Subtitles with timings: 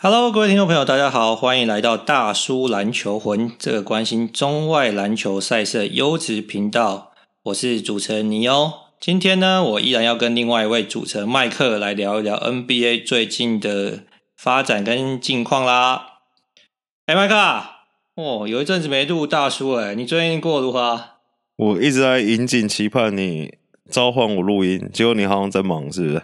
[0.00, 7.10] Hello，各位听众朋友，大家好，欢迎来到大叔篮球魂这个关心中外篮球赛事的优质频道。
[7.46, 8.70] 我是主持人尼欧。
[9.00, 14.04] 今天呢，我依然要跟另外一位主持人麦克来聊一聊 NBA 最近的
[14.36, 16.20] 发展跟近况啦。
[17.06, 17.34] 哎，麦克，
[18.14, 21.00] 哦，有一阵子没录大叔哎，你最近过得如何？
[21.56, 23.56] 我一直在引颈期盼你
[23.90, 26.22] 召唤我录音，结果你好像在忙，是不是？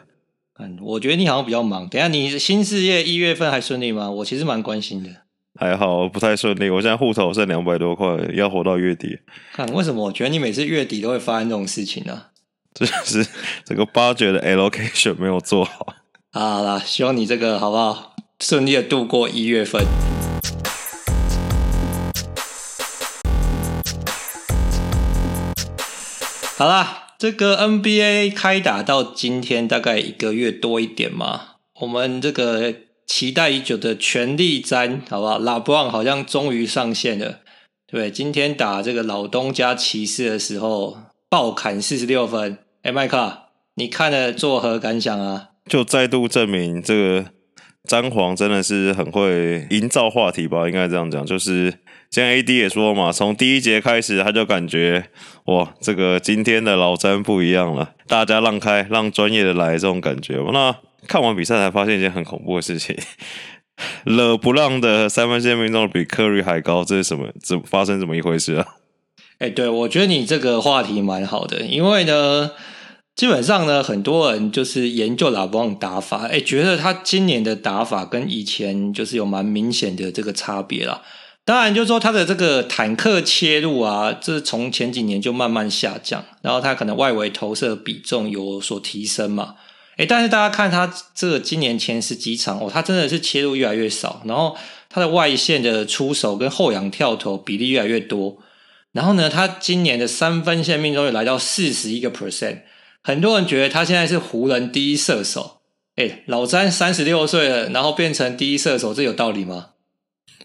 [0.56, 1.88] 嗯，我觉得你好像比较忙。
[1.88, 4.08] 等下，你新事业一月份还顺利吗？
[4.08, 5.10] 我其实蛮关心的。
[5.58, 6.70] 还好，不太顺利。
[6.70, 9.18] 我现在户头剩两百多块，要活到月底。
[9.52, 12.12] 看，为什么我觉得你每次月底都会发生这种事情呢？
[12.12, 12.30] 啊？
[12.72, 13.26] 这就是
[13.64, 15.94] 整个 budget 的 allocation 没有做好。
[16.32, 18.14] 好啦，希望你这个好不好？
[18.40, 19.84] 顺利的度过一月份。
[26.56, 27.03] 好啦。
[27.24, 32.74] 这个 NBA 开打到今天大概一个月多一点嘛，我们这个
[33.06, 37.40] 期待已久的全力战，好不好？LeBron 好像终于上线了，
[37.90, 40.98] 对，今天打这个老东家骑士的时候，
[41.30, 42.58] 爆砍四十六分。
[42.82, 43.38] 哎，麦克，
[43.76, 45.48] 你看了作何感想啊？
[45.66, 47.24] 就再度证明这个
[47.84, 51.72] 詹皇真的是很会营造话题吧，应该这样讲，就是。
[52.14, 55.06] 像 AD 也说嘛，从第一节开始他就感觉
[55.46, 60.36] 哇，这个今天的老詹不一样了，大家让开，让专业的来这种感觉。
[60.52, 60.76] 那
[61.08, 62.96] 看完比赛才发现一件很恐怖的事情，
[64.04, 67.26] 勒布朗的三分线命中比科瑞还高，这是什么？
[67.42, 68.64] 怎发生怎么一回事啊？
[69.40, 72.52] 哎、对，我觉得你这个话题蛮好的，因为呢，
[73.16, 81.02] 基本上呢，很多人就是研究勒布朗打法，哎、觉得他今年的打法跟以前就是有蛮明显的这个差别啦。
[81.46, 89.56] 当然，就是说他的这个坦克切入啊，这从前几年就慢慢下降，然后他可能外围投射比重有所提升嘛。
[89.98, 94.56] 诶，但是大家看他这个今年前十几场哦，他真的是切入越来越少，然后
[94.88, 98.38] 他的外线的出手跟后仰跳投比例越来越多，
[98.92, 102.62] 然后呢，他今年的三分线命中率来到四十一个 percent，
[103.02, 105.60] 很多人觉得他现在是湖人第一射手。
[105.96, 109.73] 诶，老詹三十六岁了，然后变成第一射手，这有道理吗？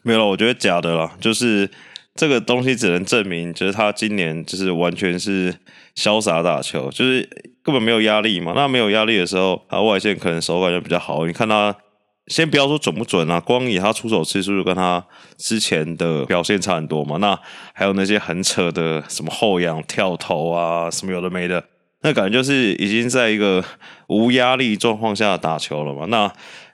[0.03, 1.11] 没有，我觉得假的啦。
[1.19, 1.69] 就是
[2.15, 5.53] 这个东西只能证明，就是他今年就是完全是
[5.95, 7.27] 潇洒打球，就是
[7.63, 8.53] 根本没有压力嘛。
[8.55, 11.25] 那没有压力的时候，他外线可能手感就比较好。
[11.25, 11.75] 你看他，
[12.27, 15.05] 先不要说准不准啊，光以他出手次数就跟他
[15.37, 17.17] 之前的表现差很多嘛。
[17.17, 17.39] 那
[17.73, 21.63] 还有那些很扯的什么后仰跳投啊，什么有的没的，
[22.03, 23.63] 那感觉就是已经在一个
[24.07, 26.05] 无压力状况下打球了嘛。
[26.05, 26.31] 那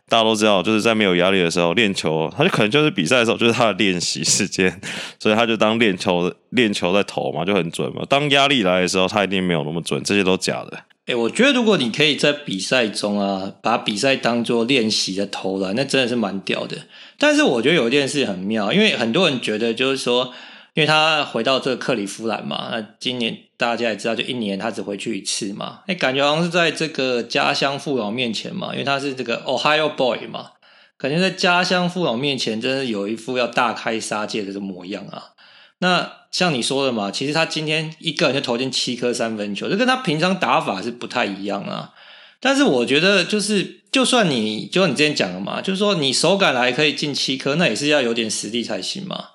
[0.08, 4.80] 大家都知道，就是在没有压力的时候练球，他就可能就是比赛的时候就是他的练习时间，
[5.20, 8.04] 所以他就当练球练球在投嘛，就很准嘛。
[8.08, 10.78] 当压力来的时候，他一定没有那么准，这些都假的。
[11.08, 16.78] 哎、我觉得如果你可以在比赛中啊，把比赛当做练习的投篮，那真的是蛮屌的。
[17.18, 20.34] 但是我觉得有一件事很妙，因为很多人觉得就是说。
[20.75, 30.52] 因为他回到这个克利夫兰嘛，那今年大家也知道，就一年他只回去一次嘛，哎，感觉好像是在这个家乡父老面前嘛，因为他是这个 Ohio boy 嘛，
[30.97, 35.31] 感觉在家乡父老面前，真的有一副要大开杀戒的这模样啊。
[35.80, 41.94] 那像你说的嘛，其实他今天一个人就投进七颗三分球，这跟他平常打法是不太一样啊。
[42.42, 49.30] 但是我觉得，就是就算你就像你之前讲的嘛，就是说你手感来可以进七颗，那也是要有点实力才行嘛。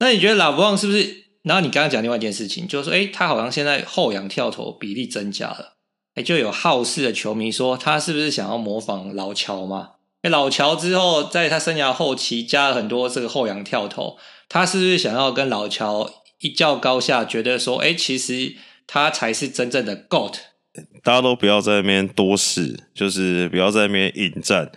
[0.00, 1.26] 那你觉得老布旺是不是？
[1.42, 5.76] 然后你刚刚讲另外一件事情，就是说，诶，他好像现在后仰跳投比例增加了，
[6.16, 9.92] 诶，就有好事的球迷说，他是不是想要模仿老乔嘛？
[10.22, 14.18] 诶，老乔之后在他生涯后期加了很多这个后仰跳投，
[14.50, 16.10] 他是不是想要跟老乔
[16.40, 17.24] 一较高下？
[17.24, 18.54] 觉得说，诶，其实
[18.86, 20.34] 他才是真正的 GOAT。
[21.02, 24.70] 大家都不要在那边多事，就是不要在那边引战。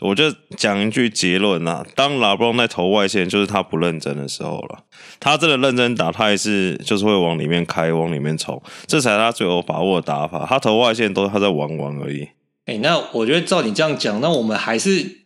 [0.00, 4.84] 我就讲一句结论啊，当拉布朗在投外线，就是他不认真的时候了。
[5.18, 10.46] 他真的认真打，他也是就是会往里面开，往里面冲，这才是他最有把握的打法。
[10.48, 12.22] 他投外线都是他在玩玩而已。
[12.66, 15.22] 哎、欸，那我觉得照你这样讲，那我们还是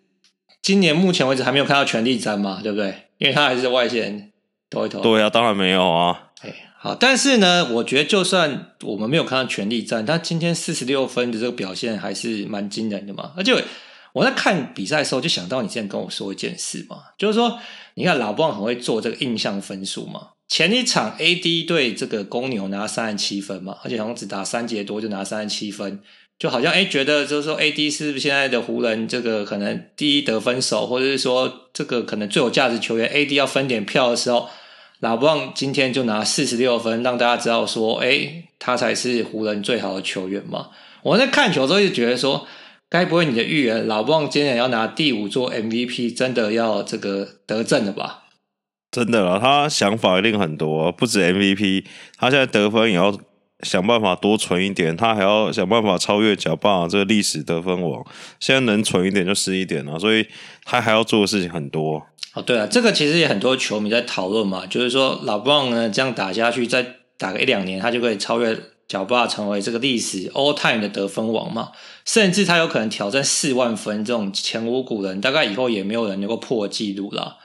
[0.62, 2.94] 今年目前为止还没有看到全力战嘛，对不对？
[3.18, 4.32] 因为他还是在外线
[4.70, 5.00] 投一投。
[5.02, 6.30] 对啊，当然没有啊。
[6.40, 13.62] 哎、欸，好，但是呢，我觉得就算我们没有看到全力战，他今天四十六分的这个表现还是蛮惊人的嘛，而且。
[14.12, 17.58] 我在看比赛的时候，就想到你之前跟我说一件事嘛，就是说，
[17.94, 20.28] 你看老布朗很会做这个印象分数嘛。
[20.48, 26.00] 前一场 AD 对这个公牛拿三十七分嘛，而且好像只打三节多就拿三十七分，
[26.38, 34.50] 就好像哎觉得就是说 AD 是不是现在的湖人这个可能第一得分手，或者是说这个可能最有价值球员 AD 要分点票的时候，
[35.00, 40.68] 老布朗今天就拿四十六分，让大家知道说，哎，他才是湖人最好的球员嘛。
[41.02, 42.46] 我在看球的时候就觉得说。
[42.92, 48.24] 该不会你的预言老布朗今年要拿第五座 MVP，真的要这个得证了吧？
[48.90, 51.86] 真的啦，他想法一定很多，不止 MVP，
[52.18, 53.18] 他现在得分也要
[53.62, 58.04] 想办法多存一点，他还要想办法超越贾巴这个历史得分王。
[58.38, 60.26] 现在能存一点就是一点了，所以
[60.64, 62.06] 他还要做的事情很多。
[62.34, 66.84] 哦，对啊，这个其实也很多球迷在讨论嘛，就是说老布朗呢这样打下去，再
[67.16, 68.54] 打个一两年，他就可以超越
[68.88, 71.72] 贾巴成为这个历史 all time 的得分王嘛，
[72.04, 77.38] 甚至他有可能挑战四万分这种前无古人，大概以后也没有人能够破纪录了。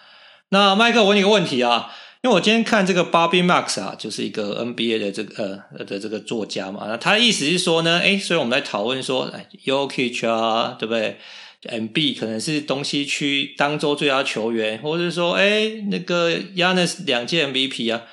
[0.49, 11.17] 那麦克，我问你个问题啊，因为我今天看这个 Bobby Marks 啊，就是一个 NBA 的这个呃的这个作家嘛，那他的意思是说呢，诶，所以我们在讨论说哎，Yokich 啊，对不对
[11.67, 18.03] ？M B 可能是东西区当周最佳球员，或者是说，诶，那个 Giannis 两届 MVP 啊，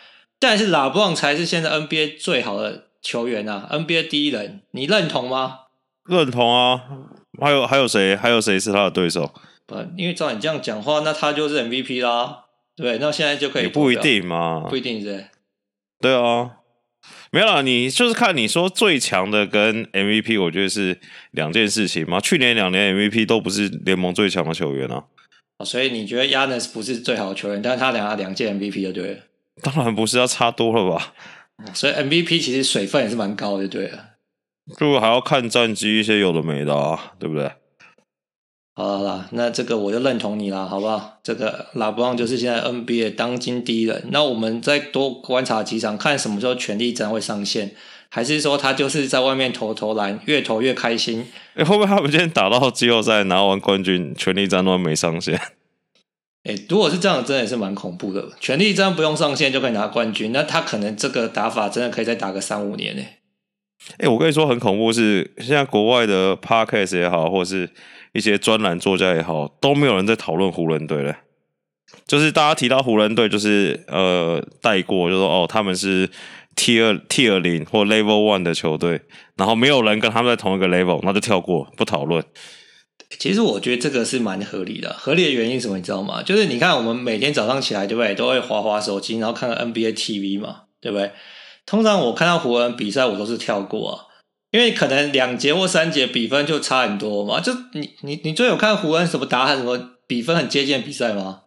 [0.40, 5.60] 但是 LeBron 才是现在 NBA 最好的球员啊，NBA 第一人，你认同吗？
[6.08, 6.82] 认同啊，
[7.40, 8.16] 还有还有谁？
[8.16, 9.32] 还有谁是他的对手？
[9.66, 13.64] 不，因为照你这样讲话，那他就是 MVP 啦，对，那现在就可以。
[13.64, 15.26] 也不一定嘛，不一定是。
[16.00, 16.56] 对啊，
[17.30, 20.98] 没有啦，你就是看你说最强的跟 MVP，我觉得是
[21.30, 22.18] 两件事情嘛。
[22.20, 25.04] 去年两年 MVP 都不是联盟最强的球员啊。
[25.64, 29.20] 所以你觉得 Giannis 不是最好的球员，但是他两两届 MVP 就对了。
[29.62, 31.14] 当然不是，要差多了吧？
[31.72, 34.10] 所以 MVP 其实水分也是蛮高的，对了。
[34.78, 37.52] 如果还要看战绩一些有的没的啊，对不对？
[38.76, 41.20] 好啦，那这个我就认同你了，好不好？
[41.22, 44.08] 这个拉布朗就是现在 NBA 当今第一人。
[44.10, 47.76] 那我们再多观察几场，看什么时候权力战会上线，
[48.08, 51.26] 还是说他就是在外面投投篮，越投越开心？
[51.54, 55.40] 哎、欸，会不会他们今天打到季后赛拿完冠军，权力战都没上线？
[56.44, 58.28] 哎、如果是这样，真的也是蛮恐怖的。
[58.38, 63.02] 权力战不用上线就可以拿冠军，那他可能这个打法真的可以再打个三五年呢。
[63.98, 67.70] 哎、我跟你说很恐怖是，现在国外的 Podcast 也好，或是。
[68.14, 71.16] 一些专栏作家也好，都没有人在讨论湖人队了。
[72.06, 76.08] 就是大家提到湖人队，就是呃带过，就说哦他们是
[76.54, 79.00] Tier Tier 零或 Level One 的球队，
[79.34, 82.24] 然后没有人跟他们在同一个 Level，那就跳过不讨论。
[83.18, 86.22] 其实我觉得这个是蛮合理的，合理的原因是什么你知道吗？
[86.22, 88.14] 就是你看我们每天早上起来，对不对？
[88.14, 91.12] 都会滑滑手机，然后看看 NBA TV 嘛，对不对？
[91.66, 94.04] 通常我看到湖人比赛，我都是跳过啊。
[94.50, 101.40] 因为可能两节或三节比分就差很多嘛，就你你你最有看湖人什么打什么比分很接近的比赛吗？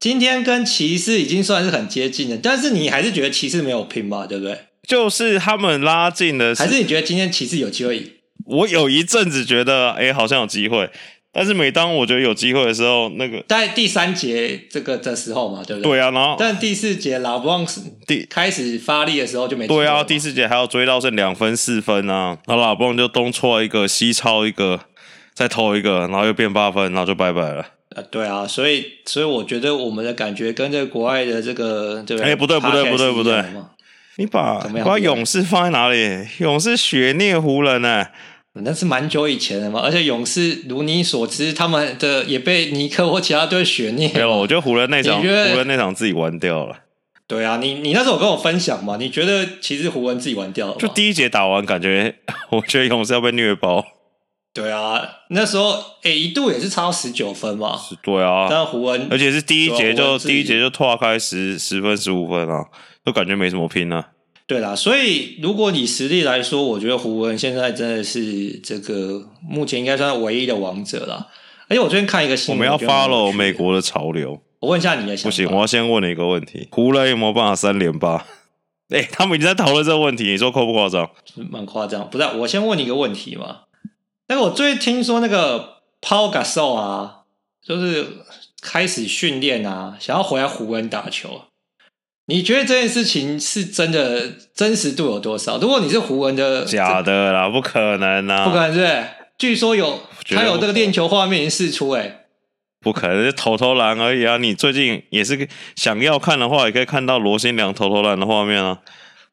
[0.00, 4.58] 今天跟骑士已经算是很接近了，但是你还是觉得骑士没有拼吧，对不对？
[4.86, 8.10] 就是他们拉近了，还是你觉得今天骑士有机会赢？
[8.46, 10.90] 我有一阵子觉得，哎，好像有机会。
[11.36, 15.90] 但是每当我觉得有机会的时候，那个在第三节这个的时候嘛，对不对？
[15.90, 17.66] 对啊，然后但第四节拉布朗
[18.06, 24.78] 第开始发力的时候就没对啊，第四节还要追到剩两分四分啊，然后拉布朗就东戳一个西抄一个，
[25.34, 27.66] 再投一个，然后又变八分，然后就拜拜了。
[27.96, 32.30] 呃，对啊，所以所以我觉得我们的感觉跟这个国外的这个对不对？
[32.30, 33.42] 哎，不对不对不对不对，
[34.18, 36.28] 你把把勇士放在哪里？
[36.38, 38.12] 勇士血虐湖人呢、欸？
[38.62, 44.12] 那是蛮久以前的嘛，而且勇士如你所知，他们的也被尼克或其他队悬念。
[44.14, 46.76] 没有，我觉得湖人那场，湖人那场自己玩掉了。
[47.26, 48.96] 对啊，你你那时候有跟我分享嘛？
[48.96, 50.76] 你觉得其实湖人自己玩掉了？
[50.78, 52.14] 就第一节打完，感觉
[52.52, 53.84] 我觉得勇士要被虐爆。
[54.52, 55.70] 对啊，那时候
[56.02, 57.76] 诶、欸、一度也是差到十九分嘛。
[58.02, 62.64] 对啊，但湖人而且是第一节就第一节就拓开十十分十五分啊，
[63.04, 64.10] 都感觉没什么拼啊。
[64.46, 71.28] 对啦，所以如果你实力来说，我觉得湖人现在真的是这个目前应该算是唯一的王者了。
[71.66, 74.42] 而且我最近看一个新闻，我们要 follow 美国的潮流。
[74.60, 75.30] 我问一下你的想法。
[75.30, 78.26] 不行，我要先问你一个问题：湖人有没有办法三连霸？
[78.90, 81.10] 哎、欸，他们已经在讨论这个问题，你说夸不夸张？
[81.50, 82.08] 蛮夸张。
[82.10, 83.60] 不是，我先问你一个问题嘛。
[84.28, 87.20] 那个我最近听说那个 Paul Gasol 啊，
[87.66, 88.06] 就是
[88.60, 91.40] 开始训练啊，想要回来湖人打球。
[92.26, 95.58] 你觉得这件事情是真的真实度有多少？
[95.58, 99.04] 如果你是胡文的，假的啦，不可能啊，不可能是不是？
[99.36, 100.00] 据说有，
[100.30, 102.24] 他有这个练球画面已经释出，哎，
[102.80, 104.38] 不可能是投投篮而已啊！
[104.38, 108.78] 你最近也是想要看的话，也可以看到罗新良投投篮的画面啊！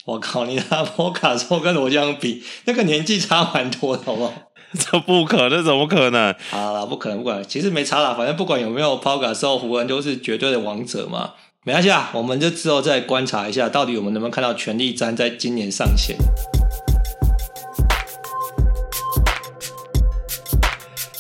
[0.06, 4.34] 我靠，你拿波卡说跟罗江比，那个年纪差蛮多的，好不好？
[4.78, 6.36] 这不可能，怎么可能？
[6.50, 11.36] 好了，不可能，不管，其实没差啦，反正不管有没有抛卡之后，湖人都是绝对的王者嘛。
[11.64, 16.18] 没关系啊，我们就之后再观察一下，到底我们能不能看到权力战在今年上线。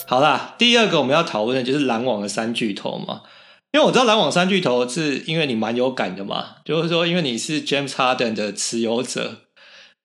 [0.07, 3.21] 好啦，第二个我们要讨论的就是篮网的三巨头嘛，
[3.71, 9.41] 因为我知道篮网三巨头是因为你蛮有感的嘛，就是说因为你是 James Harden 的持有者，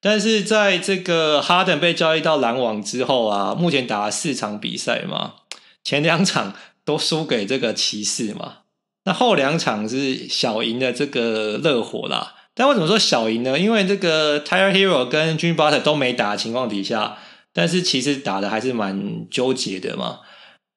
[0.02, 5.37] 但是在这个哈登被交易到篮网之后啊，目前打了四场比赛嘛，
[5.83, 6.52] 前两场
[6.85, 8.59] 都输给这个骑士嘛，
[9.07, 12.35] 那后两场是小赢的这个热火啦。
[12.55, 13.59] 但为什么说小赢呢？
[13.59, 17.17] 因为这个 Tire Herro 跟 Jimmy Butler 都没打的情况底下，
[17.53, 20.21] 但是其实打的还是蛮纠结的嘛。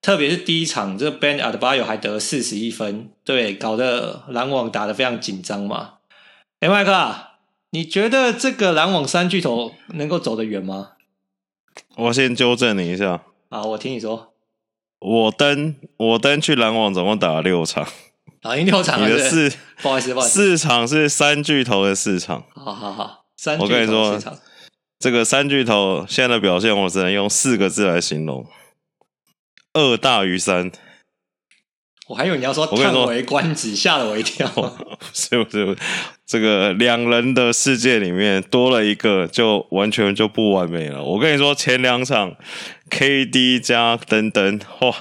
[0.01, 5.95] 特别是第一场，这个 Bam Adebayo 还得四十一分，对，搞得篮网打得非常紧张嘛。
[6.59, 7.15] 哎，麦克，
[7.71, 10.91] 你觉得这个篮网三巨头能够走得远吗？
[11.95, 13.23] 我先纠正你一下。
[13.49, 14.33] 好，我听你说。
[14.99, 17.87] 我登我登去篮网总共打了六场，
[18.41, 19.01] 打赢六场。
[19.01, 22.43] 你的四， 不好意思，不好意思，四场是三巨头的四场。
[22.55, 24.37] 好好好，三巨头我跟你说四场，
[24.99, 28.45] 这个三巨头现在的表现，我只能用四个字来形容。
[29.73, 30.71] 二大于三，
[32.07, 34.47] 我还以为你要说叹为观止，吓了我一跳。
[34.51, 35.77] 不是不是不是，
[36.25, 41.03] 这个两人的世界里面多了一个，就完全就不完美了。
[41.03, 42.35] 我跟你说，前两场
[42.89, 44.95] KD 加登登，哇，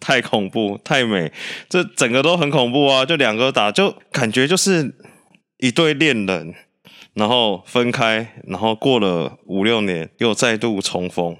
[0.00, 1.32] 太恐怖，太美，
[1.68, 3.04] 这整个都很恐怖啊！
[3.04, 4.94] 就两个打，就感觉就是
[5.58, 6.54] 一对恋人，
[7.14, 11.36] 然后分开，然后过了五六年又再度重逢。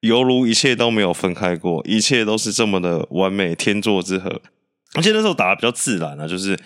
[0.00, 4.40] 犹如一切都没有分开过，一切都是这么的完美，天作之合。
[4.94, 6.56] 而且那时候打的比较自然啊，就是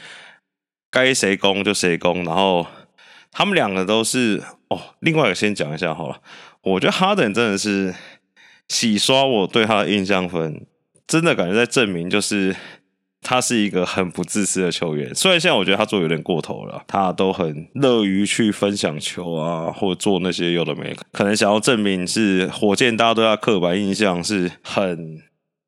[0.90, 2.24] 该谁攻就谁攻。
[2.24, 2.66] 然后
[3.30, 6.20] 他们两个都是哦，另外一个先讲一下好了。
[6.62, 7.94] 我觉得哈登真的是
[8.68, 10.66] 洗刷我对他的印象分，
[11.12, 12.56] 真的感觉在证明就是。
[13.24, 25.20] 他是一个很不自私的球员，虽然现在我觉得他做有点过头了，他都很乐于去分享球啊，或做那些有的没，可能想要证明是火箭，大家对他刻板印象是很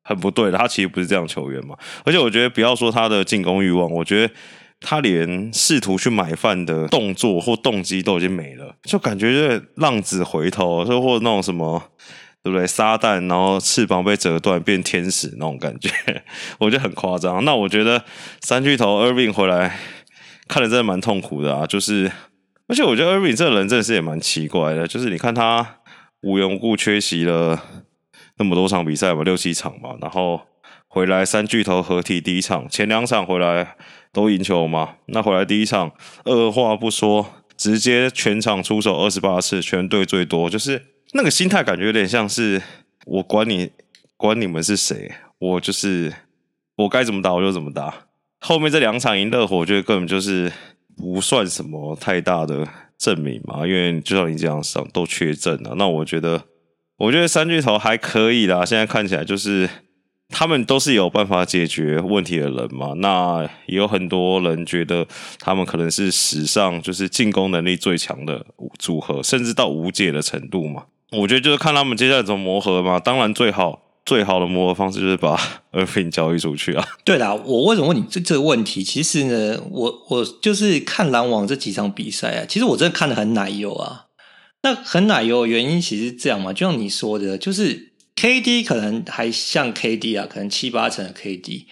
[0.03, 0.57] 很不对的。
[0.57, 4.33] 他其实不是这样球员嘛，而且我觉得不要说他的进攻欲望，我觉得
[4.81, 11.81] 他连试图去买饭的动作或动机都已经没了，就感觉就浪子回头，就或者那种什么。
[12.45, 12.67] 对不对？
[12.67, 15.89] 撒旦，然后翅膀被折断变天使那种感觉，
[16.59, 17.43] 我觉得很夸张。
[17.43, 18.05] 那我觉得
[18.39, 19.75] 三巨头 Irving 回来
[20.47, 21.65] 看得真的蛮痛苦的啊。
[21.65, 22.11] 就是，
[22.67, 24.87] 而且我觉得 Irving 这个人真的是也蛮奇怪的。
[24.87, 25.77] 就是你看他
[26.21, 27.59] 无缘无故缺席了
[28.37, 30.39] 那么多场比赛嘛，六七场嘛，然后
[30.87, 33.75] 回来三巨头合体第一场，前两场回来
[34.13, 34.97] 都赢球嘛。
[35.07, 35.91] 那回来第一场
[36.25, 37.25] 二话不说，
[37.57, 40.94] 直接全场出手二十八次，全队最多，就是。
[41.17, 42.61] 那个心态感觉有点像是
[43.05, 43.71] 我管你
[44.17, 46.13] 管你们是谁，我就是
[46.75, 48.07] 我该怎么打我就怎么打。
[48.41, 50.51] 后面这两场赢热火，我觉得根本就是
[50.97, 52.67] 不算什么太大的
[52.97, 55.75] 证明嘛，因为就像你这样上都缺阵了。
[55.77, 56.43] 那我觉得，
[56.97, 58.65] 我觉得三巨头还可以啦。
[58.65, 59.69] 现在看起来就是
[60.27, 62.91] 他们都是有办法解决问题的人嘛。
[62.97, 65.07] 那也有很多人觉得
[65.39, 68.45] 他们可能是史上就是进攻能力最强的
[68.77, 70.87] 组合，甚至到无解的程度嘛。
[71.17, 72.99] 我觉得就是看他们接下来怎么磨合嘛。
[72.99, 75.39] 当然，最好最好的磨合方式就是把
[75.73, 76.87] Irving 交易出去啊。
[77.03, 78.83] 对啦，我为什么问你这这个问题？
[78.83, 84.05] 其实呢，我我就是看篮网这几场比赛啊，其实我真的看得很奶油啊。
[84.61, 91.65] 那很奶油的原因其实是这样嘛，就像你说的，就是 KD 可能还像 KD 啊，可能七八成的 KD，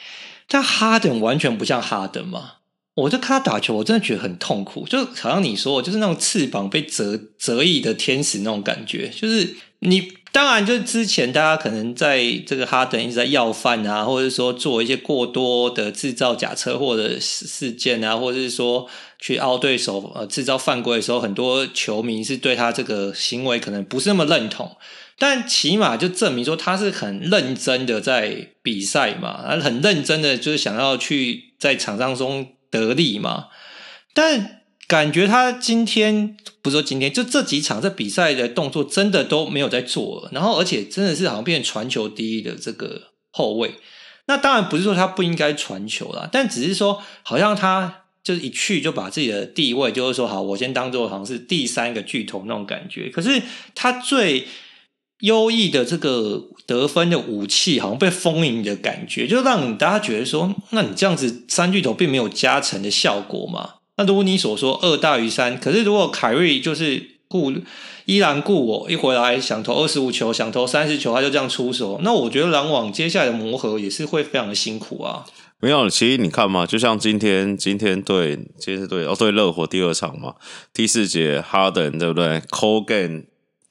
[0.48, 2.52] 但哈登完全不像哈登嘛。
[2.96, 9.10] 我就看他打球，我真的觉得很痛苦，就好像你说，就是那种翅膀被折折翼的天使那种感觉。
[9.10, 24.70] 就是你当然，就之前大家可能在这个哈登一直在要饭啊，或者说做一些过多的制造假车祸的事件啊，或者是说去凹对手呃制造犯规的时候，很多球迷是对他这个行为可能不是那么认同。
[25.18, 32.50] 但起码就证明说他是很认真的在比赛嘛，很认真的就是想要去在场上中。
[32.80, 33.48] 得力嘛，
[34.14, 43.76] 但感觉他今天不是说今天，就这几场这比赛的动作真的都没有在做了，然后而且真的是好像变成传球第一的这个后卫。
[44.26, 53.10] 那当然不是说他不应该传球啦，但只是说好像他就是一去就把自己的地位就是说好，我先当做好像是第三个巨头那种感觉。
[53.10, 53.42] 可是
[53.76, 54.48] 他最
[55.24, 63.76] 优异的这个得分的武器好像被封印的感觉，就让大家觉得说，那你这样子三巨头并没有加成的效果嘛？
[63.96, 67.54] 那如果你所说二大于三，可是如果凯瑞就是顾
[68.06, 75.24] 依然顾我，一回来想投二十五球，想投三十球，他就这样出手，那我觉得篮网接下来的磨合也是会非常的辛苦啊。
[75.62, 80.34] 没有，其实你看嘛，就像今天今天对今天是对哦对热火第二场嘛，
[80.74, 83.24] 第四节哈登对不对？Cogan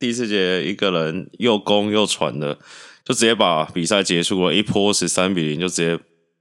[0.02, 2.58] 第四节一个人又攻又传的，
[3.04, 5.96] 就直接把比赛结束了，一波十三比零就直接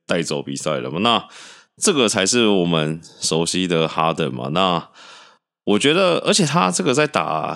[0.07, 0.97] 带走比赛了嘛。
[1.01, 1.23] 那
[1.79, 4.49] 这个才是我们熟悉的哈登嘛。
[4.51, 4.89] 那
[5.65, 7.55] 我觉得，而且他这个在打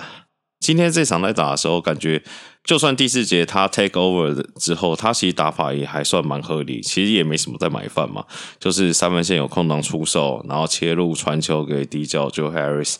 [0.60, 2.22] 今天这场在打的时候，感觉
[2.62, 8.24] 就算第四节他 take over 之后，他其实打法也还算蛮合理，其实也没什么在买饭嘛，
[8.60, 12.94] 就是三分线有空档出手，然后切入传球给底角 Joe Harris，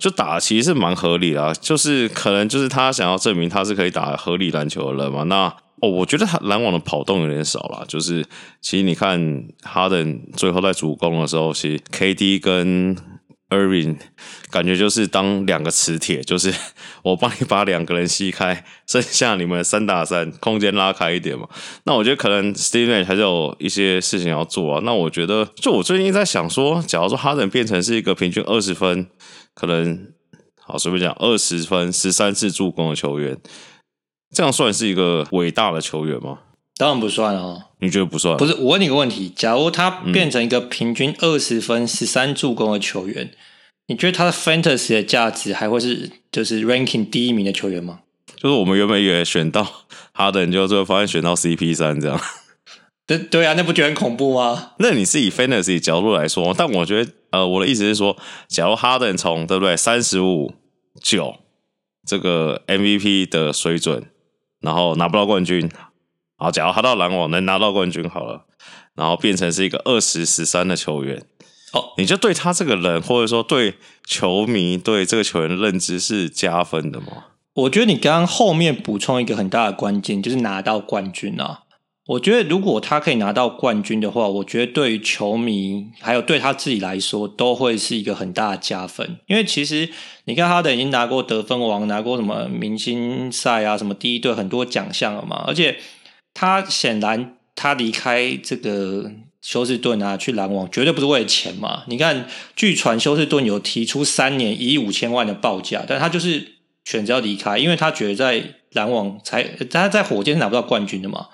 [0.00, 5.22] 就打其实是蛮合理的，就是可能就是他想要证明他是可以打合理篮球的人嘛。
[5.24, 5.46] 那
[5.80, 8.24] 哦，我觉得他篮网的跑动有点少了，就是
[8.60, 12.96] 其实你看哈登最后在主攻的时候，其实 KD 跟
[13.50, 13.98] Irving
[14.50, 16.54] 感觉就是当两个磁铁，就是
[17.02, 21.46] 我帮你把两个人吸开，剩下你们三打三，空间拉开一点嘛。
[21.84, 24.80] 那我觉得可能 Steven 还是有一些事情要做啊。
[24.84, 29.06] 那我觉得，就我最近在想说，假如说哈登变成是一个平均二十分，
[29.54, 30.12] 可能
[30.60, 33.38] 好随便讲二十分、十三次助攻的球员，
[34.34, 36.38] 这样算是一个伟大的球员吗？
[36.76, 37.64] 当然不算哦。
[37.80, 38.36] 你觉得不算？
[38.36, 43.36] 不是，我问你个问题：假如他变成一个平均二十分、十三助攻的球员，嗯，
[43.88, 48.00] 你觉得他的 fantasy 的价值还会是就是 ranking 第一名的球员吗？
[48.36, 49.66] 就是我们原本以为选到
[50.12, 52.20] 哈登，就最后发现选到 CP 三这样。
[53.18, 54.72] 对对啊，那不觉得很恐怖吗？
[54.78, 58.16] 那你是以 fantasy 角度来说，但我觉得呃，我的意思是说，
[58.48, 60.54] 假如哈登从对不对三十五
[61.00, 61.36] 九
[62.06, 64.04] 这个 MVP 的水准，
[64.60, 65.70] 然后拿不到冠军。
[66.36, 68.46] 好，假如他到篮网能拿到冠军好了，
[68.94, 71.24] 然后变成是一个二十十三的球员，
[71.72, 77.26] 哦，你就对他这个人，或者说对球迷对这个球员的认知是加分的吗？
[77.54, 81.64] 我觉得你刚刚后面补充一个很大的关键，就是拿到冠军啊。
[82.12, 89.18] 我觉得如果他可以拿到冠军的话，我觉得对于球迷还有对他自己来说，都会是一个很大的加分。
[89.26, 89.88] 因为其实
[90.24, 95.76] 你看，哈登已经拿过得分王，拿过什么明星赛啊，什么第一队很多奖项了嘛，而且。
[96.34, 101.82] 他显然，他离开这个休斯顿啊，去篮网绝对不是为了钱嘛。
[101.88, 102.26] 你看，
[102.56, 106.54] 据传休斯顿有提出三年一亿五千万的报价，但他就是
[106.86, 111.26] 选择要离开，因为他觉得在篮网才他在火箭是拿不到冠军的嘛，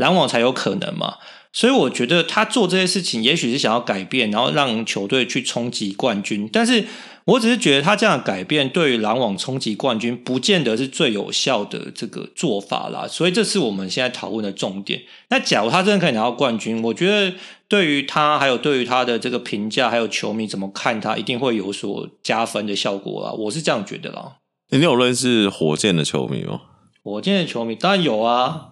[0.00, 1.18] 篮网才有可能嘛。
[1.52, 6.84] 所以我觉得他做这些事情，也许是想要改变，然后让球队去冲击冠军，但是。
[7.26, 13.06] 我只是觉得他这样的改变对于篮网冲击冠军，不见得是最有效的这个做法啦。
[13.06, 15.02] 所以这是我们现在讨论的重点。
[15.28, 17.36] 那假如他真的可以拿到冠军，我觉得
[17.68, 23.30] 对于他，还有对于他的这个评价，还有球迷怎么看他，一定会有所加分的效果啦。
[23.32, 24.38] 我是这样觉得啦。
[24.70, 26.62] 你有认识火箭的球迷吗？
[27.04, 28.69] 火箭的球迷当然有啊。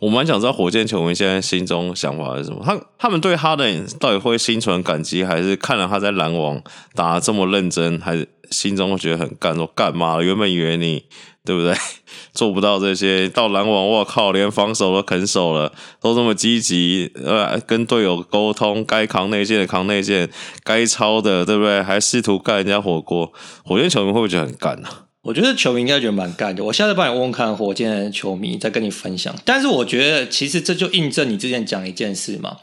[0.00, 2.62] 我蛮想知道火箭球迷现在心中想法是什么？
[2.64, 6.62] 他他们对哈登到底会心存感激，还是看了他在篮网
[6.94, 9.54] 打这么认真，还是心中会觉得很干？
[9.54, 10.20] 说干嘛？
[10.20, 11.04] 原本以为你
[11.44, 11.74] 对不对
[12.32, 20.28] 做不到这些，到篮网，我靠，连防守都肯守了，都这么积极，呃，跟队友沟通，该扛内线的扛内线，
[20.62, 21.82] 该抄的对不对？
[21.82, 23.32] 还试图盖人家火锅。
[23.64, 24.88] 火箭球迷会不会觉得很干呢、
[25.24, 26.62] 我觉得球迷应该觉得蛮干的。
[26.62, 29.34] 我下次帮你问问看火箭的球迷，再跟你分享。
[29.42, 32.58] 但是我觉得，其实这就印证你之前讲一件事嘛。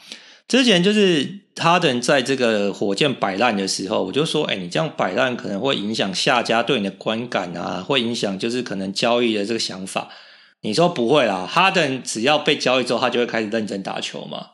[0.48, 10.10] 之前就是哈登在这个火箭摆烂的时候，我就说：“哎，你这样摆烂可能会影响下家对你的观感啊，会影响就是可能交易的这个想法。”
[10.62, 14.50] 你说不会啦，哈登只要被交易之后，他就会开始认真打球嘛，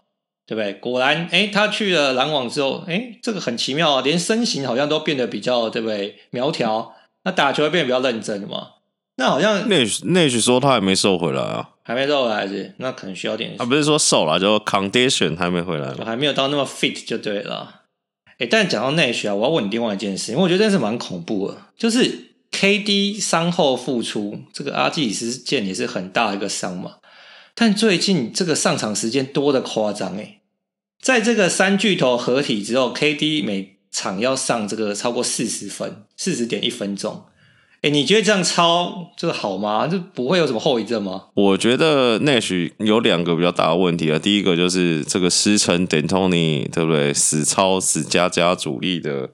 [0.45, 0.71] 对不对？
[0.75, 6.15] 果然，哎，他去了篮网之后，哎，这个很奇妙啊，连身形好像都变得比较，对不对？
[6.29, 6.93] 苗条。
[7.27, 8.69] 那打球会变得比较认真嘛？
[9.17, 12.73] 那好像内内许说他还没瘦回来啊，还没瘦回来还是？
[12.77, 13.53] 那可能需要点。
[13.57, 17.81] 他不是说瘦了，就 condition 还没回来，还没有到那么 fit 就对了。
[18.27, 26.97] 哎、欸，但讲到内许啊，我要问你另外一件事，因为我觉得这是蛮恐怖的，就是 KD 伤后复出，这个阿基里斯腱也是很大的一个伤嘛。
[27.53, 30.39] 但最近这个上场时间多的夸张哎，
[31.01, 37.23] 在这个三巨头合体之后，KD 每场要上这个超过四十分，四十点一分钟。
[37.83, 39.87] 哎，你觉得这样超这个好吗？
[39.87, 41.25] 就不会有什么后遗症吗？
[41.35, 44.17] 我觉得 Nash 有两个比较大的问题啊。
[44.17, 47.13] 第一个就是这个师承 D'Antoni 对不对？
[47.13, 49.29] 死超死加加主力的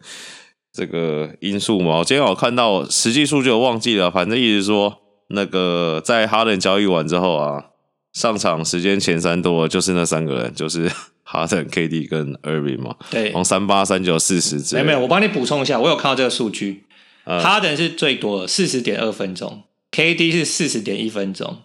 [0.74, 2.00] 这个因素嘛。
[2.00, 4.98] 我今天我看到实际数据我忘记了，反正意思说
[5.30, 7.68] 那个在哈登交易完之后啊，
[8.12, 10.92] 上场时间前三多就是那三个人，就是。
[11.34, 14.84] 哈登、KD 跟 Irving 嘛，对，从三八、三九、四十之类。
[14.84, 16.84] 没有没有，我帮你补充一下，我有看到这个数据。
[17.26, 21.58] 哈、嗯、登是最多的，四十点二分钟；KD 是四十点一分钟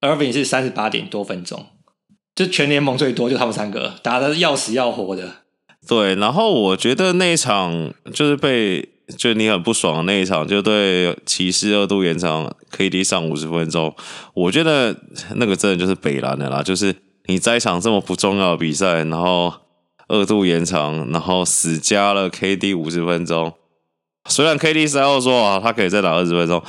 [0.00, 1.66] ；Irving 是三十八点多分钟。
[2.36, 5.38] 就全联盟最多就他们三个，打的要死要活的。
[5.88, 13.92] 对，然后我觉得那一场就是被，就你很不爽的那一场，就对骑士二度延长，KD 上五十分钟。
[14.34, 14.94] 我觉得
[15.34, 16.94] 那个真的就是北蓝的啦，就是。
[17.26, 19.52] 你在一场这么不重要的比赛，然后
[20.08, 23.52] 二度延长，然后死加了 KD 五十分钟，
[24.28, 26.62] 虽然 KD 赛后说啊，他可以再打二十分钟。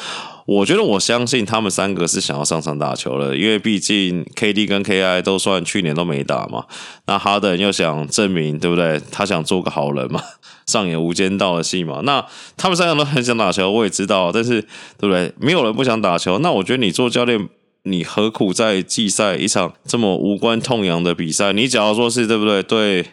[0.48, 6.66] 我觉得我相信他们三个是想要上场打球了，因为毕竟 KD 跟 KI 都算去年都没打嘛。
[7.06, 9.00] 那哈登又想证明，对不对？
[9.12, 10.22] 他想做个好人嘛，
[10.66, 12.02] 上演无间道的戏嘛。
[12.04, 12.26] 那
[12.58, 14.62] 他们三个都很想打球，我也知道，但是
[14.98, 15.32] 对不对？
[15.40, 16.40] 没有人不想打球。
[16.40, 17.48] 那我觉得你做教练，
[17.84, 21.54] 你何苦在季赛一场这么无关痛痒的比赛？
[21.54, 22.62] 你假如说是对不对？
[22.64, 23.06] 对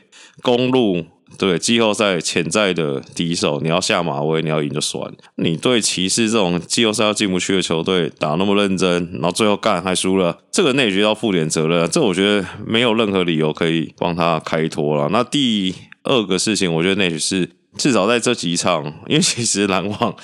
[0.43, 1.07] 公路。
[1.37, 5.13] 对季后赛潜在的敌手，你要下马威，你要赢就算。
[5.37, 11.89] 你对骑士这种季后赛要进不去的球队打那么认真，然后最后干还输了，这个内局要负点责任。
[11.91, 15.11] 这我觉得没有任何理由可以帮他开脱了。
[15.13, 20.17] 那第二个事情，我觉得内局是至少在这几场，因为其实篮网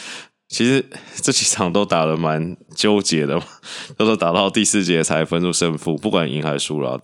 [0.54, 0.84] 其实
[1.16, 3.42] 这几场都打得蛮纠结的，
[3.96, 7.00] 都是打到第四节才分出胜负，不管赢还是输了。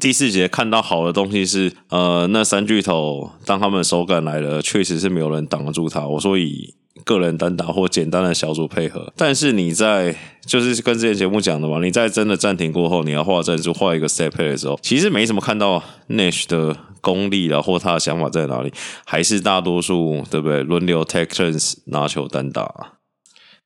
[0.00, 6.08] 第四节看到好的东西是，呃，那三巨头当他们手感来了，确实是没有人挡得住他。
[6.08, 6.74] 我说以
[7.06, 10.12] 个人单打或简单的小组配合，但是你在
[10.44, 18.72] 就是跟之前节目讲的嘛，你在真的暂停过后，你要画战术画一个 step play 的时候，其实没什么看到 Nash 的功力了，或他的想法在哪里，
[19.04, 20.64] 还是大多数对不对？
[20.64, 22.95] 轮流 take turns 拿球单打。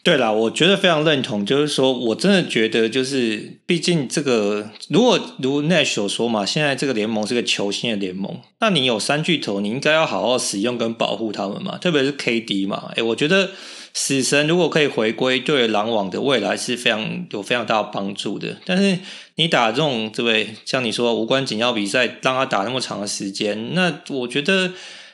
[0.03, 13.51] 对啦，我觉得非常认同，就是说我真的觉得，就是毕竟这个，如果如 Nash 所说嘛，现在这个联盟是个球星的联盟，那你有三巨头，你应该要好好使用跟保护他们嘛，特别是 KD 嘛，诶，我觉得
[13.93, 18.57] 死神如果可以回归，对篮网的未来是非常有非常大的帮助的。
[18.65, 18.99] 但是
[19.35, 20.55] 你打这种对不对？
[20.65, 24.73] 像你说无关紧要比赛，让他打那么长的时间，那我觉得。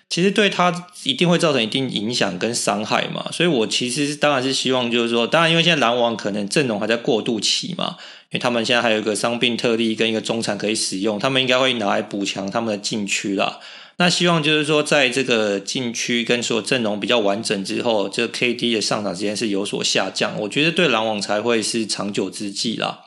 [0.09, 7.97] 其实对他一定会造成一定影响跟伤害嘛，所以我其实当然是希望就是说，当然因为现在篮网可能阵容还在过渡期嘛，
[8.31, 13.59] 因为他们现在还有一个伤病特例跟一个中产可以使用，他们应该会拿来补强他们的禁区啦。
[13.99, 23.01] 那希望就是说，在这个禁区跟所有阵容比较完整之后，这个 KD 的上场时间是有所下降，我觉得对篮网才会是长久之计啦。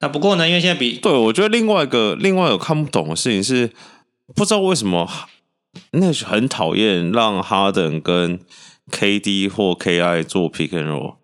[0.00, 3.70] 那不过呢，因为现在比对我觉得另外一个另外有看不懂的事情是，
[4.34, 5.08] 不知道为什么。
[5.92, 8.38] 那是很讨厌让哈登跟
[8.90, 11.14] KD 或 KI 做 pick and roll，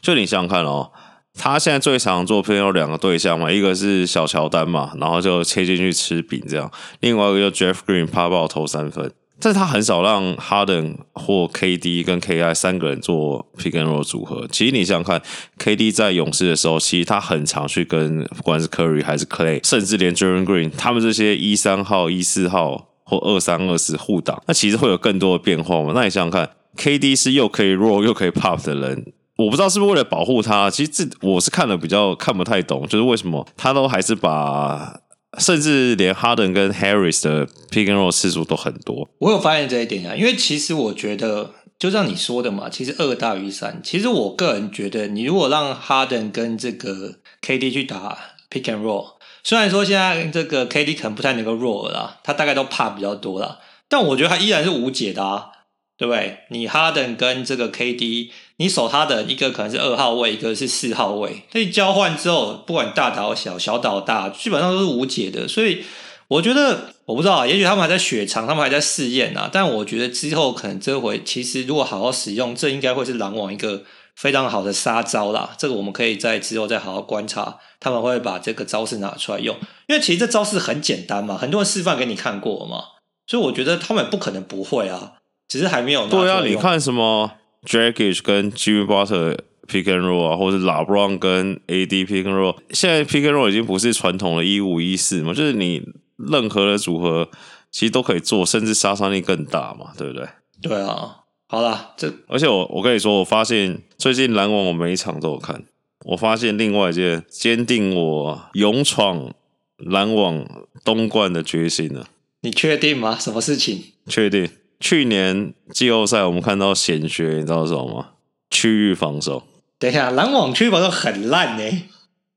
[0.00, 0.92] 就你想想看哦，
[1.34, 14.46] 他现在最常做 pick and roll 两个对象嘛，一个是小乔丹嘛，然后就切进去吃饼这样，另外一个就 Jeff Green 趴爆投三分，但是他很少让哈登或 KD 跟 KI 三个人做 pick and roll 组合。
[14.50, 15.22] 其实你想想看
[15.58, 22.86] ，KD 在勇士的时候，其实他很常去跟不管是 Curry 还是 Clay，甚至连 Jalen Green 他们这些一三号、一四号。
[23.10, 25.90] 或二三二四互挡，那其实会有更多的变化嘛？
[25.92, 30.70] 那你想想看，KD 是又可以 roll 又可以 pop 的人，我不知道是不是为了保护他。
[30.70, 35.00] 其实这我是看了比较看不太懂，就是为什么他都还是把，
[35.38, 39.08] 甚至连 Harden 跟 Harris 的 pick and roll 次数都很多。
[39.18, 43.80] 我有发现这一点啊，因为其实我觉得，就像你说的嘛，其实二大于三。
[43.82, 48.16] 其实我个人觉得，你如果让 Harden 跟这个 KD 去打
[48.48, 49.19] pick and roll。
[49.42, 55.48] 虽然说现在这个 KD 可能不太能够 roll 了，他大概都怕比较多了，但我觉得他依然是无解的啊，
[55.96, 56.40] 对不对？
[56.50, 65.48] 你哈登跟这个 KD，你守他的一个可能是二号位，一个是四号位，所以交换之后，不管大倒小，小倒大，基本上都是无解的。
[65.48, 65.84] 所以
[66.28, 69.48] 我觉得，我不知道啊，也许他们还在雪藏，他们还在试验啊。
[69.50, 73.84] 但我觉得之后可能这回其实如果好好使用，这应该会是篮网一个。
[74.20, 79.56] 非常好的杀招啦，这个我们可以在之后再好好观察，他们会把这个招式拿出来用，
[79.88, 82.82] 因为其实这招式很简单嘛，很多人示范给你看过嘛，
[83.26, 85.14] 所以我觉得他们不可能不会啊，
[85.48, 86.24] 只是还没有拿出来。
[86.24, 87.32] 对啊，你看什么
[87.64, 93.26] Dragic 跟 Jimmy Butler pick and roll 啊，或者 LeBron 跟 AD pick and roll，现在 pick
[93.26, 95.82] and roll 已经不是传统的一五一四嘛，就是你
[96.18, 97.30] 任何的组合
[97.70, 100.28] 其实都可以做，甚至杀伤力更大嘛，对不对？
[100.60, 101.19] 对啊。
[101.50, 105.64] 好了，这而且我我跟你说，我发现最近篮网我每一场都有看。
[106.04, 109.34] 我发现另外一件坚定我勇闯
[109.76, 110.46] 篮网
[110.84, 112.06] 东冠的决心了。
[112.42, 113.18] 你确定吗？
[113.18, 113.82] 什么事情？
[114.06, 114.48] 确定。
[114.78, 118.08] 去年季后赛我们看到显学，你知道什么吗？
[118.48, 119.42] 区域防守。
[119.80, 121.82] 等一下，篮网区域防守很烂呢。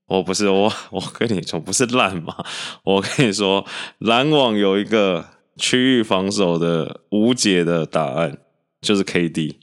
[0.08, 2.36] 我不是我，我跟你说不是烂嘛。
[2.84, 3.64] 我跟你说，
[4.00, 8.40] 篮网有一个区域防守的无解的答案。
[8.84, 9.56] 就是 KD，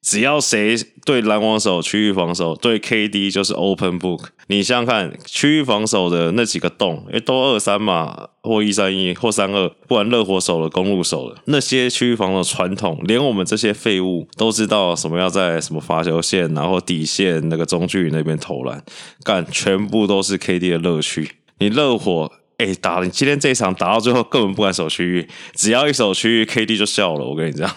[0.00, 4.26] 只要谁对篮网手区域防守，对 KD 就是 open book。
[4.50, 18.82] 你想想看，区域防守的那几个洞，诶都二三嘛，或一三一，或三二，不管热火守了，公鹿守了，那些区域防守传统，连我们这些废物都知道什么要在什么罚球线，然后底线那个中距离那边投篮，
[19.22, 21.30] 干全部都是 KD 的乐趣。
[21.58, 27.24] 你热火，哎、欸，打你今天这一场打到最后根本不敢守区域，只要一守区域，KD 就笑了。
[27.26, 27.70] 我跟你讲。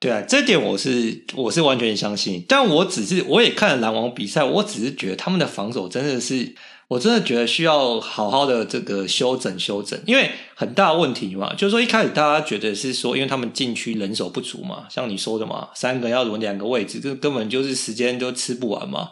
[0.00, 6.54] 对啊，这点我是我是完全相信，但我只是我也看了篮网比赛，我只是觉得他们的防守真的是，
[6.88, 19.10] 我真的觉得需要好好的这个修整修整，因为很大问题嘛，就是说一开始大家觉得是说，因为他们禁区人手不足嘛，像你说的嘛，三个要轮两个位置，这根本就是时间都吃不完嘛。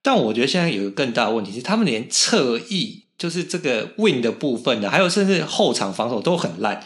[0.00, 6.80] 但我觉得现在有一个更大的问题是，他们连侧翼就是这个 win 的部分的，还有甚至后场防守都很烂。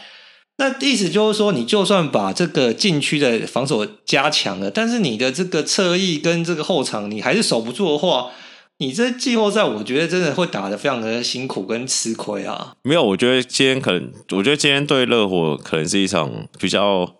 [0.57, 8.31] 那意思就是说，你就算把这个禁区的防守加强了，但是你的这个侧翼跟这个后场你还是守不住的话，
[8.77, 12.73] 你这季后赛我觉得真的会打得非常的辛苦跟吃亏啊。
[12.83, 17.15] 没有，我觉得今天可能，我觉得今天对热火可能是一场比较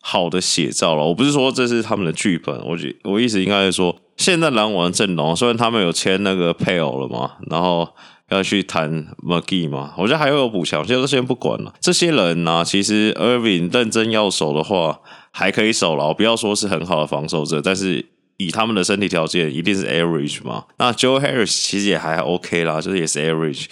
[0.00, 1.04] 好的写照了。
[1.04, 7.88] 我不是说这是他们的剧本，我觉我意思应该是说，现在篮网阵容虽然他们有签那个配偶了嘛，然后。
[8.30, 9.94] 要去谈 McGee 嘛？
[9.96, 11.72] 我觉得还会有补强，现在先不管了。
[11.80, 16.12] 这些人呢、其实 Irving 认真要守的话，还可以守了。
[16.12, 18.04] 不要说是很好的防守者，但是
[18.36, 20.66] 以他们的身体条件，一定是 average 嘛。
[20.78, 23.64] 那 Joe Harris 其实也还 OK 啦，就是也是 average。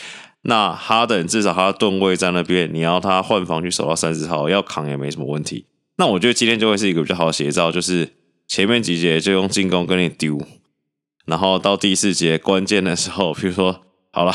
[0.42, 5.66] 那 Harden 至少他的吨位在那边，你要他换防去守到三十号，要扛也没什么问题。
[5.98, 8.14] 那我觉得今天就会是一个比较好的写照，就是
[8.48, 10.40] 前面几节就用进攻跟你丢，
[11.26, 13.82] 然后到第四节关键的时候，比如说。
[14.16, 14.32] 好了，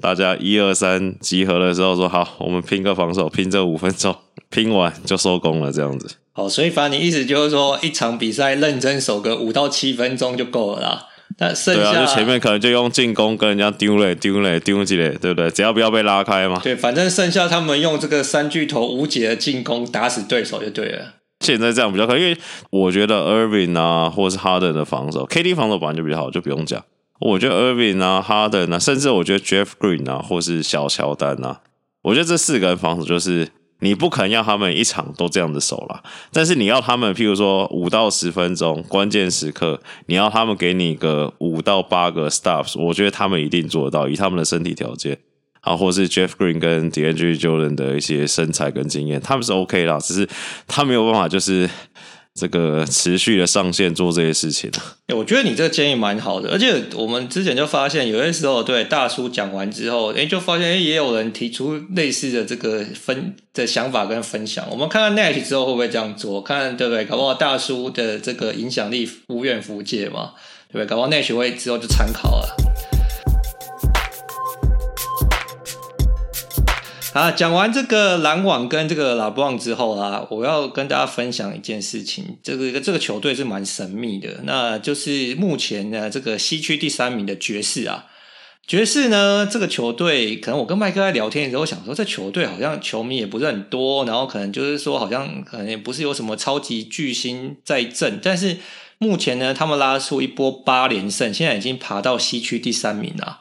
[0.00, 4.14] 大家一二三集合的时候说好，我们拼个防守，拼这五分钟，
[4.48, 6.08] 拼完就收工了，这样子。
[6.30, 11.06] 好，所以反正你意思就是说，一场比赛认真守个五到七分钟就够了啦。
[11.38, 15.50] 那剩下对啊，就前面可能就用进攻跟人家丢垒、丢垒、丢几垒，对不对？
[15.50, 16.60] 只要不要被拉开嘛。
[16.62, 21.14] 对，反正剩下他们用这个三巨头无解的进攻打死对手就对了。
[21.40, 22.38] 现在这样比较可以，因为
[22.70, 26.80] 我觉得 Irving 啊，或是 Harden 的防守，KD 防守本来就比较好，就不用讲。
[27.20, 31.60] 我觉得 Irving 啊、Harden 啊，甚至我觉得 Jeff Green 啊，或是小乔丹啊，
[32.02, 33.48] 我觉得这四个人防守就是
[33.78, 45.18] 你不可能要他们一场都这样的守啦，但是你要他们，譬如说五到十分钟关键时刻，你要他们给你个五到八个 stops，我觉得他们一定做得到，以他们的身体条件
[45.60, 50.28] 啊，或是 Jeff Green 跟 DeAndre Jordan 的一些身材跟经验，他们是 OK 啦，只是
[50.66, 51.70] 他没有办法就是。
[52.34, 54.68] 这个持续的上线做这些事情，
[55.14, 64.66] 我觉得你这个建议蛮好的，而且我们之前就发现，有些时候对大叔讲完之后，诶就发现诶也有人提出类似的这个分的想法跟分享。
[64.68, 66.42] 我们看看 Nash 之后会不会这样做？
[66.42, 67.04] 看对不对？
[67.04, 70.32] 搞不好大叔的这个影响力无远弗届嘛，
[70.72, 70.86] 对不对？
[70.86, 72.63] 搞不好 Nash 会之后就参考了。
[77.14, 82.36] 啊，讲完这个篮网跟这个 LeBron 之后啊，我要跟大家分享一件事情。
[82.42, 88.06] 这个这个球队是蛮神秘的，那就是目前呢这个西区第三名的爵士啊。
[88.66, 98.56] 爵士呢这个球队，可能我跟麦克在聊天的时候想说，这球队好像球迷也不是很多，然后可能就是说好像可能也不是有什么超级巨星在阵，但是
[98.98, 103.38] 目前呢他们拉出一波八连胜，现在已经爬到西区第三名了。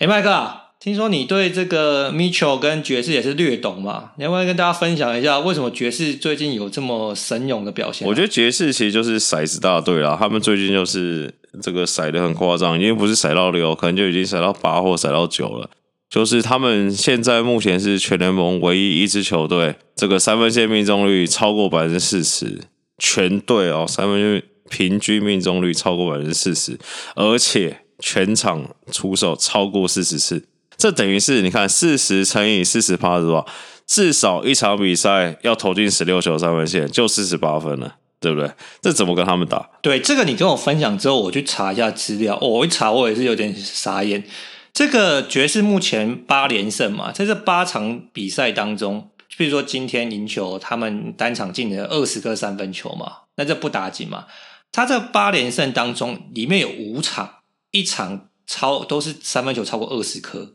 [0.00, 0.60] 诶，麦克啊。
[0.84, 4.10] 听说你对这个 Mitchell 跟爵士也是略懂嘛？
[4.18, 8.06] 你要不要跟大家分享一下，为什么爵士最近有这么神勇的表现？
[8.06, 15.70] 我觉得爵士其实就是骰子大队啦，他们最近就是这个骰的很夸张，已经不是骰到六，可能就已经骰到八或骰到九了。
[16.10, 22.60] 就是他们现在目前是全联盟唯一一支球队，这个三分线命中率超过百分之四十，
[22.98, 26.78] 全队哦，三分线平均命中率超过百分之四十，
[27.16, 30.44] 而且全场出手超过四十次。
[30.76, 33.44] 这等于是你看四十乘以四十趴是吧？
[33.86, 38.50] 至少一场比赛要投进十六球三分线，就四十八分了，对不对？
[38.80, 39.68] 这怎么跟他们打？
[39.82, 42.38] 对，这个你跟我分享之后，我去查一下资料。
[42.40, 44.24] 我一查，我也是有点傻眼。
[44.72, 54.24] 这个爵士目前八连胜嘛，在这八场比赛当中，比如说今天赢球，他们单场进了二十个三分球嘛，那这不打紧嘛？
[54.72, 57.34] 他这八连胜当中，里面有五场，
[57.70, 60.54] 一场超都是三分球超过二十颗。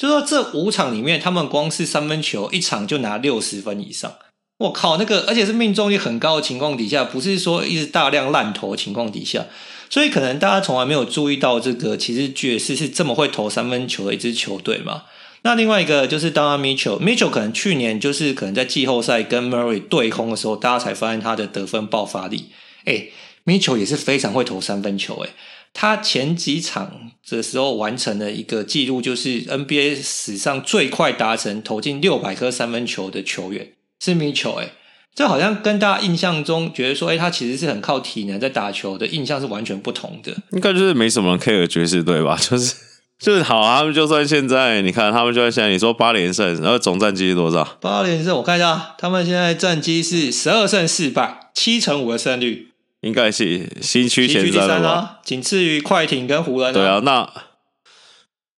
[0.00, 4.14] 就说这五场里面，他们光是三分球一场就拿六十分以上，
[4.56, 9.44] 我靠，那个而且是命中率很高的情况底下，不是说一直大量烂投的情况底下，
[9.90, 15.02] 所以可能大家从来没有注意到这个，其实爵士是这么会投三分球的一支球队嘛。
[15.42, 22.46] 那另外一个就是当阿米乔，米乔可能去年就是可能在季后赛跟 Murray 对轰的时候，大家才发现他的得分爆发力。
[22.86, 23.12] 诶
[23.44, 25.32] Mitchell 也是非常会投三分球诶，诶
[25.72, 34.72] 他前几场的时候完成了一个记录，就是 NBA 史上最快达成投进六百颗三分球的球员是 Mitchell 哎，
[35.14, 40.36] 这好像跟大家印象中觉得说，哎，他其实是很靠体能在打球的印象是完全不同的。
[40.52, 42.36] 应该就是没什么人 care 爵士队吧？
[42.42, 42.74] 就是
[43.18, 47.78] 就是好啊，他们就算现在你看，他们就算现在你说八连胜，然后总战绩是多少？
[47.80, 51.38] 八连胜，我看一下，他们现在战绩是十二胜四败。
[51.52, 52.69] 七成五的胜率，
[53.00, 56.72] 应该是新区前三啊，仅次于快艇跟湖人、啊。
[56.72, 57.28] 对啊，那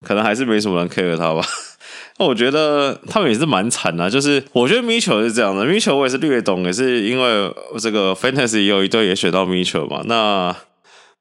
[0.05, 1.41] 可能还是没什么人 care 他吧。
[2.19, 10.55] 那我觉得他们也是蛮惨的，就是我觉得 Mitchell 是这样的，Mitchell 我也是略懂，也是因为这个 Fantasy 有一队也选到 Mitchell 嘛，那。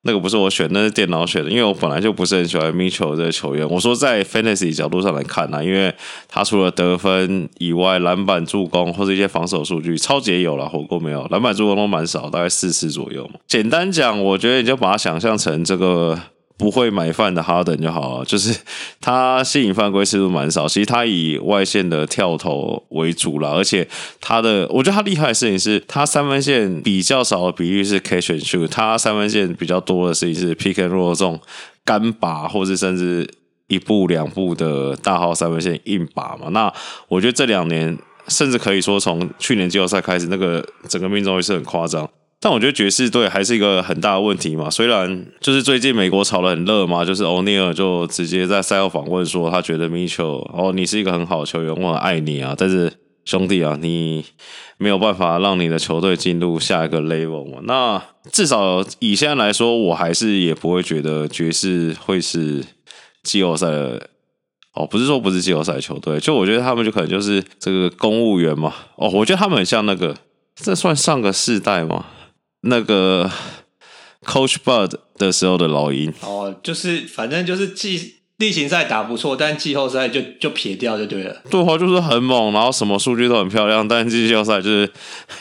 [0.04, 3.68] 那个不是我选，那是电脑选的，因为我本来就不是很喜欢 Mitchell 这个球员。
[3.68, 5.94] 我说在 Fantasy 角度上来看呢、啊，因为
[6.28, 13.34] 他除了得分以外，篮板、助攻或者一些防守数据，超级有了，火锅没有，篮板、助攻都蛮少，大概四次左右嘛。
[13.46, 16.18] 简单讲，我觉得你就把它想象成这个。
[16.62, 18.56] 不会买饭的哈登就好了， 就是
[19.00, 23.86] 他吸引犯规次数蛮少，其实他以外线的跳投为主啦，而且
[24.20, 31.40] 他的我觉得他厉害的事情是他三分线比较少的比例是 catch and shoot，他三分线比较多的事情是 pick and roll 这种
[31.84, 33.28] 干拔，或是甚至
[33.66, 36.50] 一步两步的大号三分线硬拔嘛。
[36.50, 36.72] 那
[37.08, 37.98] 我觉得这两年
[38.28, 42.08] 甚至可以说从去年季后赛开始，那个整个命中率是很夸张。
[42.44, 44.68] 但我觉得爵士队还是一个很大的问题嘛。
[44.68, 52.52] 虽然就是最近美国炒得很热嘛，就是欧尼尔就直接在赛后访问说，他觉得米切尔哦，你是一个很好的球员，我很爱你啊。
[52.58, 52.92] 但是
[53.24, 54.24] 兄弟啊，你
[54.76, 57.60] 没有办法让你的球队进入下一个 level 嘛。
[57.62, 58.02] 那
[58.32, 62.64] 至少以现在来说，我还是也不会觉得爵士会是
[63.22, 64.08] 季后赛的
[64.74, 68.74] 哦，不是说不是季后赛球队，就我觉得他们就可能就是这个公务员嘛。
[68.96, 70.16] 哦，我觉得他们很像那个，
[70.56, 72.06] 这算上个世代吗？
[72.62, 73.30] 那个
[74.24, 81.42] Coach Bud 的时候的老鹰哦，就是反正就是季例行赛打不错，但季后赛就就撇掉就对了。
[81.48, 84.90] 对话就是很猛，然后什么数据都很漂亮，但季后赛就是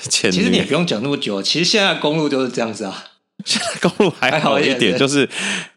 [0.10, 0.30] 欠。
[0.34, 3.06] 其实你也不用讲那么久，其实现在公路就是这样子啊。
[3.44, 5.28] 现在公路还好，一点就是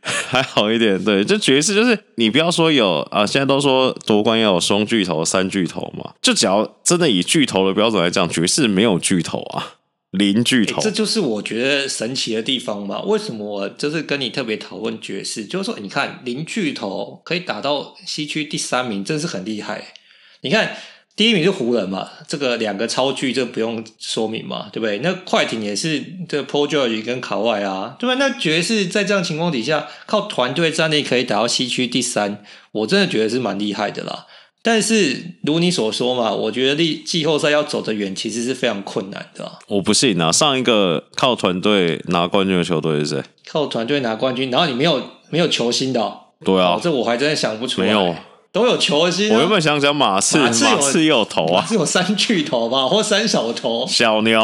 [0.02, 1.02] 还好一点。
[1.02, 9.73] 对，就爵士就是你不要说有啊，现在都说夺冠要有双巨头、三巨头嘛，就只要真的以巨头的标准来讲，爵士没有巨头啊。
[10.16, 13.02] 零巨头，这就是我觉得神奇的地方嘛。
[13.02, 15.44] 为什么我就是跟你特别讨论爵士？
[15.44, 19.94] 就是说，你看零巨头可以打到西区第三名，真是很厉害。
[20.42, 20.76] 你看
[21.16, 24.98] 第一名是湖人嘛，这个两个超巨，这不用说明嘛，对不对？
[24.98, 28.14] 那快艇也是这个 Paul George 跟卡外啊，对吧？
[28.16, 34.26] 那爵士在这样情况底下，靠团队战力可以打到西区第三，我真的觉得是蛮厉害的啦。
[34.66, 39.58] 但是如你所说嘛，我觉得季季后赛要走得远，其实是非常困难的。
[39.68, 40.32] 我不信啊！
[40.32, 43.22] 上一个靠团队拿冠军的球队是谁？
[43.46, 46.18] 靠团队拿冠军，然后你没有没有球星的喔？
[46.42, 47.88] 对啊，这我还真的想不出来。
[47.88, 48.16] 没有，
[48.52, 49.34] 都有球星啊。
[49.34, 53.86] 我原本想讲马刺，马刺有，马刺也有头啊，马刺有三巨头吧，或三小头。
[53.86, 54.40] 小牛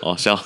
[0.00, 0.42] 哦，小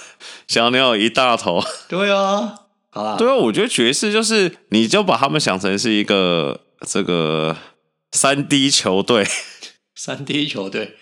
[0.49, 1.63] 小牛有一大头。
[1.89, 2.57] 对啊，
[2.91, 3.15] 好啦。
[3.17, 7.57] 对啊，我觉得爵士就是，你就把他们想成是一个这个。
[8.15, 9.27] 三 D 球队，
[9.97, 10.95] 三 D 球队，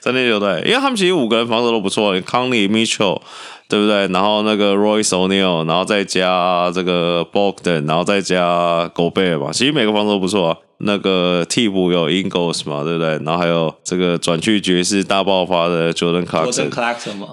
[0.00, 3.20] 三 D 球队，因为他们其实五个人防守都不错，Conley Mitchell
[3.68, 4.06] 对不对？
[4.08, 10.56] 然后那个 Royce O'Neal，然后再加这个 Bogdan，然后再加 Gobert 嘛，其实每个防守都不错啊。
[10.78, 13.18] 那个替补有 Ingles 嘛，对不对？
[13.24, 17.28] 然后还有这个转去爵士大爆发的 Jordan Clarkson 嘛，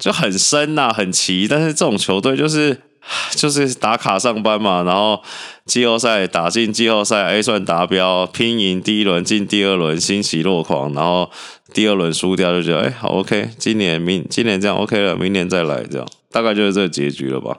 [0.00, 1.46] 就很深呐、啊，很齐。
[1.46, 2.80] 但是这种球队就是。
[3.36, 5.22] 就是打卡上班嘛，然后
[5.66, 11.30] 季后赛打进季后赛，A 算达标，拼赢第一轮进第二轮，欣喜若狂，然后
[11.74, 17.58] 第二轮输掉就觉得哎、欸、好 OK，今年明今年这样 OK 了，明年再来这样，大概就是这个结局了吧。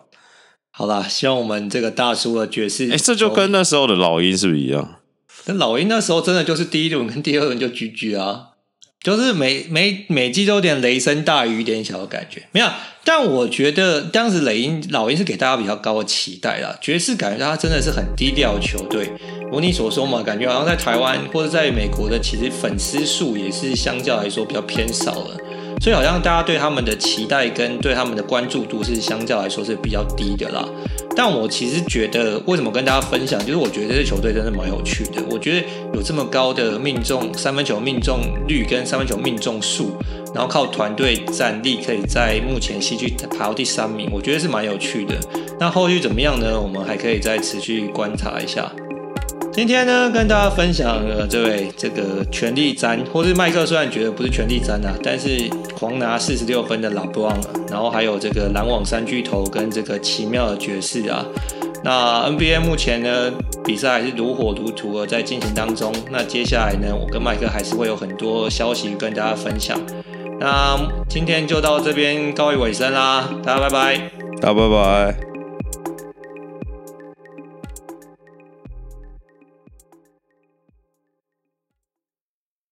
[0.71, 4.95] 好啦，希望我们这个大叔的爵士，哎、欸，这就跟那时候的老鹰是不是一样？
[5.45, 8.52] 那老鹰那时候真的就是第一轮跟第二轮就 GG 啊。
[9.03, 12.67] 就是每每每季都有点雷声大雨点小的感觉，没有。
[13.03, 19.11] 但我觉得当时雷鹰老鹰是给大家比较高的期待啦，爵士感觉他真的是很低调球队。
[19.51, 25.37] 如你所说嘛，感觉好像在台湾或者在美国的其实粉丝数也是相较来说比较偏少了。
[25.83, 30.65] 所以好像大家对他们的期待跟对他们的关注度是相较来说是比较低的啦。
[31.13, 35.21] 但我其实觉得，为什么跟大家分享，就是我觉得这支球队真的蛮有趣的。
[35.29, 39.91] 我觉得有这么高的命中三分球命中率跟三分球命中数，
[40.33, 45.15] 然后靠团队战力可以在目前西区排到第三名，我觉得是蛮有趣的。
[45.59, 46.57] 那后续怎么样呢？
[46.57, 48.71] 我们还可以再持续观察一下。
[49.53, 55.47] 今天呢，跟大家分享了这位这个全力詹，或是麦克虽然觉得不是全力詹啊，但是
[55.77, 57.39] 狂拿四十六分的老布朗，
[57.69, 61.23] 然后还有这个篮网三巨头跟这个奇妙的爵士啊。
[61.83, 63.31] 那 NBA 目前呢，
[63.63, 65.93] 比赛还是如火如荼的在进行当中。
[66.09, 69.79] 那接下来呢，我跟麦克还是会有很多消息跟大家分享。
[70.39, 70.75] 那
[71.07, 73.97] 今天就到这边告一尾声啦，大家拜拜，
[74.41, 75.32] 大家拜拜。